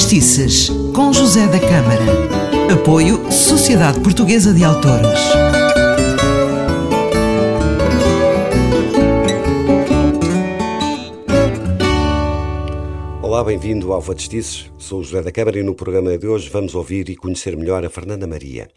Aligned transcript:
Justiças, 0.00 0.70
com 0.96 1.12
José 1.12 1.46
da 1.46 1.60
Câmara. 1.60 2.72
Apoio 2.72 3.30
Sociedade 3.30 4.00
Portuguesa 4.00 4.54
de 4.54 4.64
Autores. 4.64 5.20
Olá, 13.20 13.44
bem-vindo 13.44 13.92
ao 13.92 14.00
Vadistices. 14.00 14.72
Sou 14.78 15.02
José 15.02 15.20
da 15.20 15.30
Câmara 15.30 15.58
e 15.58 15.62
no 15.62 15.74
programa 15.74 16.16
de 16.16 16.26
hoje 16.26 16.48
vamos 16.48 16.74
ouvir 16.74 17.10
e 17.10 17.14
conhecer 17.14 17.54
melhor 17.54 17.84
a 17.84 17.90
Fernanda 17.90 18.26
Maria. 18.26 18.70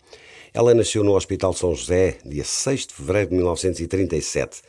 Ela 0.53 0.73
nasceu 0.73 1.05
no 1.05 1.15
Hospital 1.15 1.53
São 1.53 1.73
José, 1.73 2.17
dia 2.25 2.43
6 2.43 2.87
de 2.87 2.93
fevereiro 2.93 3.29
de 3.29 3.35
1937. 3.37 4.61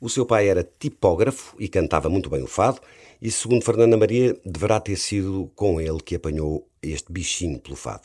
O 0.00 0.08
seu 0.08 0.24
pai 0.24 0.48
era 0.48 0.66
tipógrafo 0.80 1.54
e 1.60 1.68
cantava 1.68 2.08
muito 2.08 2.30
bem 2.30 2.42
o 2.42 2.46
fado, 2.46 2.80
e 3.22 3.30
segundo 3.30 3.64
Fernanda 3.64 3.96
Maria, 3.96 4.36
deverá 4.44 4.80
ter 4.80 4.96
sido 4.96 5.48
com 5.54 5.80
ele 5.80 6.00
que 6.04 6.16
apanhou 6.16 6.68
este 6.82 7.12
bichinho 7.12 7.60
pelo 7.60 7.76
fado. 7.76 8.02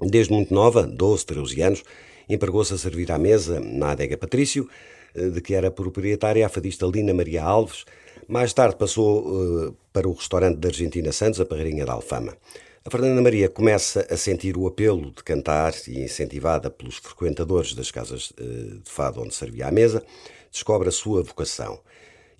Desde 0.00 0.32
muito 0.32 0.54
nova, 0.54 0.86
12, 0.86 1.26
13 1.26 1.62
anos, 1.62 1.82
empregou-se 2.28 2.72
a 2.72 2.78
servir 2.78 3.10
à 3.10 3.18
mesa 3.18 3.58
na 3.58 3.90
adega 3.90 4.16
Patrício, 4.16 4.68
eh, 5.16 5.30
de 5.30 5.40
que 5.40 5.52
era 5.52 5.68
proprietária 5.68 6.46
a 6.46 6.48
fadista 6.48 6.86
Lina 6.86 7.12
Maria 7.12 7.42
Alves. 7.42 7.84
Mais 8.28 8.52
tarde 8.52 8.76
passou 8.76 9.26
uh, 9.26 9.76
para 9.92 10.08
o 10.08 10.12
restaurante 10.12 10.58
da 10.58 10.68
Argentina 10.68 11.10
Santos, 11.10 11.40
a 11.40 11.44
Parreirinha 11.44 11.84
da 11.84 11.94
Alfama. 11.94 12.36
A 12.84 12.90
Fernanda 12.90 13.20
Maria 13.20 13.48
começa 13.48 14.06
a 14.08 14.16
sentir 14.16 14.56
o 14.56 14.68
apelo 14.68 15.10
de 15.10 15.24
cantar 15.24 15.74
e 15.88 16.04
incentivada 16.04 16.70
pelos 16.70 16.98
frequentadores 16.98 17.74
das 17.74 17.90
casas 17.90 18.30
uh, 18.30 18.78
de 18.78 18.90
fado 18.90 19.20
onde 19.20 19.34
servia 19.34 19.66
à 19.66 19.72
mesa, 19.72 20.04
descobre 20.52 20.88
a 20.88 20.92
sua 20.92 21.20
vocação. 21.24 21.80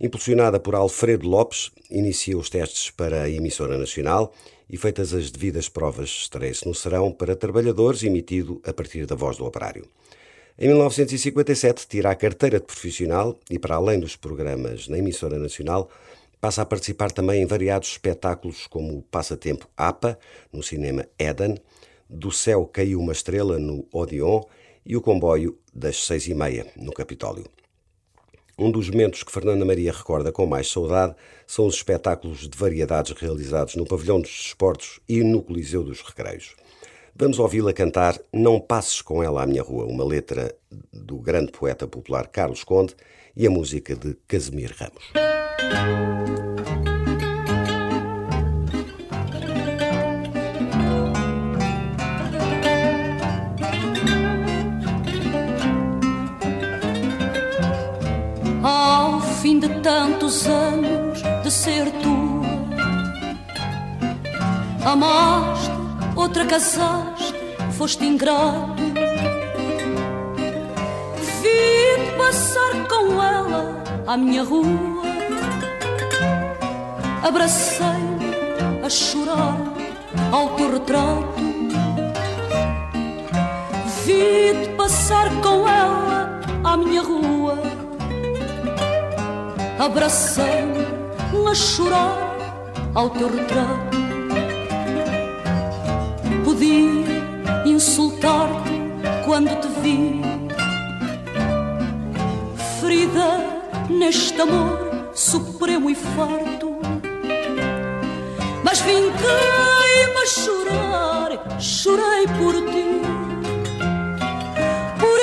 Impulsionada 0.00 0.58
por 0.58 0.74
Alfredo 0.74 1.28
Lopes, 1.28 1.70
inicia 1.88 2.36
os 2.36 2.50
testes 2.50 2.90
para 2.90 3.22
a 3.22 3.30
emissora 3.30 3.78
nacional 3.78 4.34
e, 4.68 4.76
feitas 4.76 5.14
as 5.14 5.30
devidas 5.30 5.68
provas, 5.68 6.08
estreia-se 6.08 6.66
no 6.66 6.74
Serão 6.74 7.12
para 7.12 7.36
trabalhadores, 7.36 8.02
emitido 8.02 8.60
a 8.66 8.72
partir 8.72 9.06
da 9.06 9.14
voz 9.14 9.36
do 9.36 9.46
operário. 9.46 9.86
Em 10.58 10.66
1957, 10.66 11.86
tira 11.86 12.10
a 12.10 12.14
carteira 12.14 12.58
de 12.58 12.66
profissional 12.66 13.38
e, 13.48 13.56
para 13.58 13.76
além 13.76 14.00
dos 14.00 14.16
programas 14.16 14.88
na 14.88 14.98
emissora 14.98 15.38
nacional, 15.38 15.88
passa 16.40 16.62
a 16.62 16.66
participar 16.66 17.12
também 17.12 17.42
em 17.42 17.46
variados 17.46 17.90
espetáculos 17.90 18.66
como 18.66 18.98
o 18.98 19.02
Passatempo 19.02 19.68
APA, 19.76 20.18
no 20.52 20.62
cinema 20.62 21.06
Eden, 21.18 21.56
Do 22.08 22.32
Céu 22.32 22.66
Caiu 22.66 23.00
uma 23.00 23.12
Estrela, 23.12 23.58
no 23.58 23.86
Odeon, 23.92 24.42
e 24.84 24.96
o 24.96 25.00
Comboio 25.00 25.56
das 25.72 26.04
Seis 26.04 26.26
e 26.26 26.34
Meia, 26.34 26.66
no 26.76 26.92
Capitólio. 26.92 27.46
Um 28.56 28.70
dos 28.70 28.88
momentos 28.88 29.24
que 29.24 29.32
Fernanda 29.32 29.64
Maria 29.64 29.92
recorda 29.92 30.30
com 30.30 30.46
mais 30.46 30.70
saudade 30.70 31.14
são 31.46 31.66
os 31.66 31.74
espetáculos 31.74 32.48
de 32.48 32.56
variedades 32.56 33.12
realizados 33.12 33.74
no 33.74 33.84
Pavilhão 33.84 34.20
dos 34.20 34.30
Desportos 34.30 35.00
e 35.08 35.24
no 35.24 35.42
Coliseu 35.42 35.82
dos 35.82 36.00
Recreios. 36.02 36.54
Vamos 37.16 37.38
ouvi-la 37.38 37.72
cantar 37.72 38.18
Não 38.32 38.60
Passes 38.60 39.02
com 39.02 39.22
Ela 39.22 39.42
à 39.42 39.46
Minha 39.46 39.62
Rua, 39.62 39.86
uma 39.86 40.04
letra 40.04 40.54
do 40.92 41.16
grande 41.16 41.52
poeta 41.52 41.86
popular 41.86 42.28
Carlos 42.28 42.62
Conde 42.62 42.94
e 43.36 43.46
a 43.46 43.50
música 43.50 43.96
de 43.96 44.16
Casimir 44.28 44.72
Ramos. 44.76 46.23
De 59.68 59.80
tantos 59.80 60.46
anos 60.46 61.22
de 61.42 61.50
ser 61.50 61.90
tua. 62.02 62.44
Amaste, 64.84 65.70
outra 66.14 66.44
casaste, 66.44 67.34
foste 67.72 68.04
ingrato. 68.04 68.82
Vi-te 71.40 72.10
passar 72.18 72.72
com 72.88 73.22
ela 73.22 73.82
à 74.06 74.16
minha 74.18 74.42
rua. 74.42 75.02
Abracei-me 77.22 78.84
a 78.84 78.90
chorar 78.90 79.56
ao 80.30 80.50
teu 80.56 80.72
retrato. 80.74 81.42
Vi-te 84.04 84.68
passar 84.76 85.30
com 85.42 85.66
ela 85.66 86.40
à 86.62 86.76
minha 86.76 87.00
rua 87.00 87.73
abracei-me 89.84 90.86
a 91.46 91.54
chorar 91.54 92.36
ao 92.94 93.10
teu 93.10 93.28
retrato. 93.28 93.98
Podia 96.42 97.66
insultar-te 97.66 98.80
quando 99.26 99.50
te 99.60 99.68
vi, 99.82 100.22
ferida 102.80 103.40
neste 103.90 104.40
amor 104.40 105.10
supremo 105.12 105.90
e 105.90 105.94
farto. 105.94 106.78
Mas 108.62 108.80
vinguei-me 108.80 110.22
a 110.22 110.26
chorar, 110.26 111.60
chorei 111.60 112.26
por 112.38 112.54
ti, 112.54 113.02
por 114.98 115.18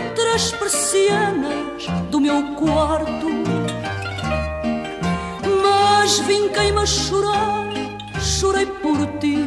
entre 0.00 0.28
as 0.34 0.50
persianas 0.50 1.86
do 2.10 2.20
meu 2.20 2.42
quarto 2.54 3.31
mas 6.22 6.26
vinquei-me 6.26 6.78
a 6.78 6.86
chorar, 6.86 7.66
chorei 8.20 8.66
por 8.66 8.98
ti. 9.18 9.44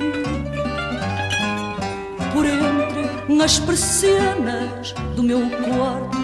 Por 2.34 2.46
entre 2.46 3.44
as 3.44 3.60
persianas 3.60 4.94
do 5.16 5.24
meu 5.24 5.42
quarto, 5.50 6.18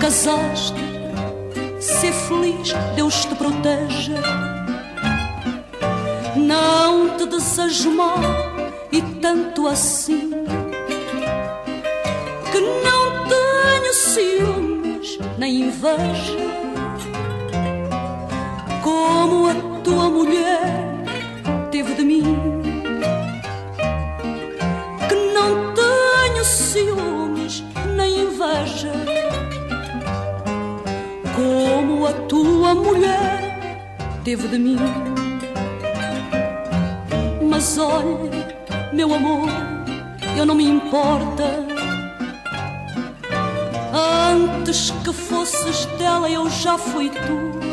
casaste, 0.00 0.80
ser 1.80 2.12
feliz, 2.12 2.72
Deus 2.94 3.24
te 3.24 3.34
proteja. 3.34 4.20
Não 6.34 7.16
te 7.16 7.26
desejo 7.26 7.90
mal 7.90 8.20
e 8.90 9.02
tanto 9.20 9.66
assim 9.66 10.30
que 12.52 12.60
não 12.60 13.28
tenho 13.28 13.94
ciúmes 13.94 15.18
nem 15.38 15.62
inveja 15.62 16.46
tua 19.86 20.10
mulher 20.10 20.84
teve 21.70 21.94
de 21.94 22.02
mim. 22.02 22.24
Que 25.08 25.14
não 25.32 25.72
tenho 25.74 26.44
ciúmes 26.44 27.62
nem 27.94 28.22
inveja, 28.24 28.90
como 31.36 32.04
a 32.04 32.12
tua 32.12 32.74
mulher 32.74 33.78
teve 34.24 34.48
de 34.48 34.58
mim. 34.58 34.76
Mas 37.48 37.78
olha, 37.78 38.58
meu 38.92 39.14
amor, 39.14 39.48
eu 40.36 40.44
não 40.44 40.56
me 40.56 40.64
importa. 40.64 41.64
Antes 44.32 44.90
que 45.04 45.12
fosses 45.12 45.86
dela, 45.96 46.28
eu 46.28 46.50
já 46.50 46.76
fui 46.76 47.08
tua. 47.08 47.65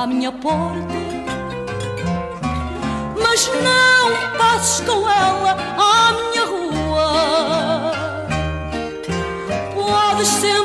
À 0.00 0.06
minha 0.06 0.32
porta. 0.32 0.94
Mas 3.22 3.46
não 3.48 4.38
passes 4.38 4.80
com 4.80 5.06
ela 5.06 5.52
à 5.76 6.12
minha 6.12 6.44
rua. 6.46 7.92
Podes 9.74 10.28
sempre 10.28 10.59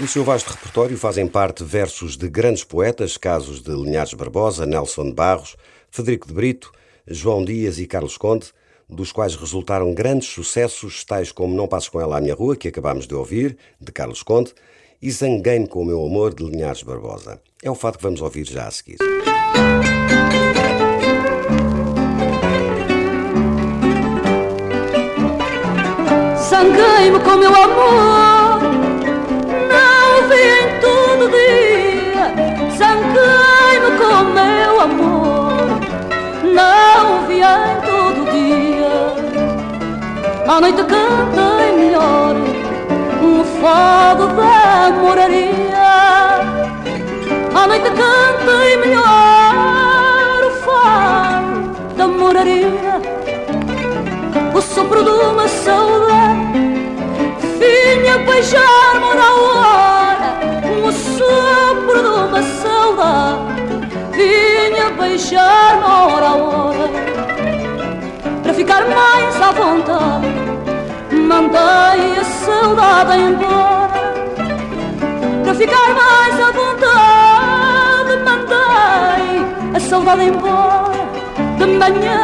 Do 0.00 0.08
seu 0.08 0.24
vasto 0.24 0.48
repertório 0.48 0.96
fazem 0.96 1.26
parte 1.26 1.62
versos 1.62 2.16
de 2.16 2.26
grandes 2.26 2.64
poetas, 2.64 3.18
casos 3.18 3.60
de 3.60 3.70
Linhares 3.70 4.14
Barbosa, 4.14 4.64
Nelson 4.64 5.12
Barros, 5.12 5.56
Federico 5.90 6.26
de 6.26 6.32
Brito, 6.32 6.72
João 7.06 7.44
Dias 7.44 7.78
e 7.78 7.86
Carlos 7.86 8.16
Conde, 8.16 8.46
dos 8.88 9.12
quais 9.12 9.36
resultaram 9.36 9.92
grandes 9.92 10.30
sucessos, 10.30 11.04
tais 11.04 11.30
como 11.30 11.54
Não 11.54 11.68
Passes 11.68 11.90
Com 11.90 12.00
Ela 12.00 12.16
à 12.16 12.20
Minha 12.22 12.34
Rua, 12.34 12.56
que 12.56 12.68
acabámos 12.68 13.06
de 13.06 13.14
ouvir, 13.14 13.58
de 13.78 13.92
Carlos 13.92 14.22
Conde, 14.22 14.54
e 15.02 15.10
Zanguei-me 15.10 15.68
com 15.68 15.82
o 15.82 15.84
Meu 15.84 16.02
Amor, 16.02 16.32
de 16.32 16.44
Linhares 16.44 16.82
Barbosa. 16.82 17.38
É 17.62 17.70
o 17.70 17.74
fato 17.74 17.98
que 17.98 18.02
vamos 18.02 18.22
ouvir 18.22 18.46
já 18.46 18.68
a 18.68 18.70
seguir. 18.70 18.96
Zanguei 26.48 26.80
Zanquei-me 26.80 27.20
com 27.20 27.36
meu 27.36 27.54
amor, 27.54 28.39
À 40.50 40.60
noite 40.60 40.82
cantei 40.82 41.70
melhor 41.76 42.34
um 43.22 43.44
fado 43.62 44.26
da 44.34 44.90
moraria. 45.00 46.40
À 47.54 47.66
noite 47.68 47.88
cantei 47.90 48.76
melhor 48.78 50.42
o 50.44 50.50
fado 50.64 51.94
da 51.96 52.08
moraria. 52.08 53.00
O 54.52 54.60
sopro 54.60 55.04
de 55.04 55.10
uma 55.10 55.46
saudade 55.46 56.58
vinha 57.60 58.18
beijar-me 58.18 59.14
na 59.14 59.32
hora. 59.44 60.30
O 60.84 60.90
sopro 60.90 62.02
de 62.02 62.08
uma 62.08 62.42
saudade 62.42 63.86
vinha 64.10 64.90
beijar-me 64.98 65.84
hora 65.84 66.26
a 66.26 66.34
hora. 66.34 66.90
Para 68.42 68.52
ficar 68.52 68.84
mais 68.88 69.40
à 69.40 69.52
vontade 69.52 70.39
mandei 71.30 72.18
a 72.18 72.24
saudade 72.24 73.16
embora 73.20 74.00
para 75.44 75.54
ficar 75.54 75.88
mais 76.00 76.40
à 76.40 76.50
vontade 76.50 78.14
mandei 78.26 79.46
a 79.72 79.80
saudade 79.80 80.24
embora 80.24 81.00
de 81.56 81.66
manhã 81.66 82.20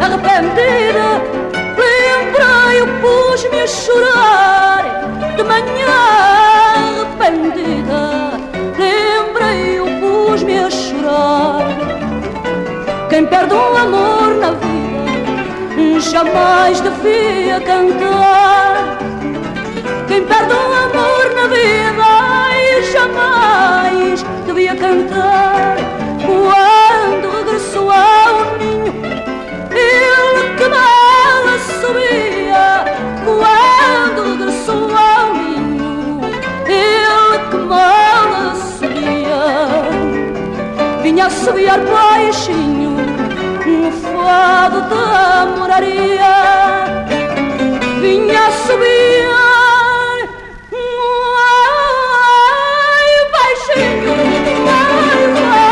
arrependida 0.00 1.08
Lembrei, 1.78 2.80
eu 2.80 2.86
pus-me 3.00 3.60
a 3.60 3.66
chorar. 3.66 4.82
De 5.36 5.42
manhã 5.44 5.96
arrependida 6.76 8.02
Lembrei, 8.78 9.78
eu 9.78 9.86
pus-me 10.00 10.58
a 10.58 10.70
chorar. 10.70 11.68
Quem 13.08 13.26
perde 13.26 13.54
Jamais 16.10 16.80
devia 16.80 17.60
cantar. 17.60 18.98
Quem 20.06 20.24
perde 20.24 20.54
um 20.54 20.72
amor 20.72 21.34
na 21.34 21.46
vida 21.48 21.88
Jamais 22.90 24.24
devia 24.46 24.74
cantar. 24.74 25.76
Quando 26.24 27.30
regressou 27.36 27.90
ao 27.90 28.56
ninho 28.58 28.88
ele 29.70 30.56
que 30.56 30.68
mal 30.68 31.58
subia. 31.80 32.84
Quando 33.24 34.30
regressou 34.30 34.90
ao 34.96 35.34
ninho. 35.34 36.20
Ele 36.66 37.38
que 37.50 37.56
mal 37.56 38.54
subia, 38.56 39.42
vinha 41.02 41.26
a 41.26 41.30
subir 41.30 41.78
baixinho 41.90 42.96
no 44.28 44.82
fado 44.84 44.88
da. 44.88 45.88
Vinha 48.00 48.50
subir. 48.66 49.28
Baixinho, 53.32 54.14
ai, 55.46 55.70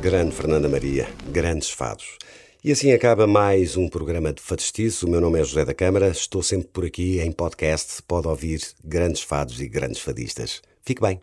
Grande 0.00 0.34
Fernanda 0.34 0.68
Maria, 0.68 1.08
grandes 1.30 1.70
fados. 1.70 2.18
E 2.64 2.72
assim 2.72 2.92
acaba 2.92 3.26
mais 3.26 3.76
um 3.76 3.88
programa 3.88 4.32
de 4.32 4.42
Fadestiço. 4.42 5.06
O 5.06 5.10
meu 5.10 5.20
nome 5.20 5.38
é 5.40 5.44
José 5.44 5.64
da 5.64 5.72
Câmara, 5.72 6.08
estou 6.08 6.42
sempre 6.42 6.68
por 6.68 6.84
aqui 6.84 7.20
em 7.20 7.30
podcast. 7.30 8.02
Pode 8.02 8.26
ouvir 8.26 8.60
grandes 8.84 9.22
fados 9.22 9.60
e 9.60 9.68
grandes 9.68 10.00
fadistas. 10.00 10.60
Fique 10.82 11.00
bem. 11.00 11.20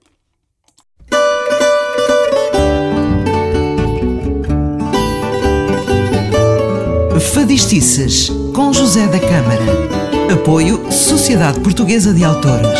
Fadistices 7.33 8.29
com 8.53 8.71
José 8.71 9.07
da 9.07 9.19
Câmara. 9.19 10.33
Apoio 10.33 10.91
Sociedade 10.91 11.59
Portuguesa 11.59 12.13
de 12.13 12.23
Autores. 12.23 12.79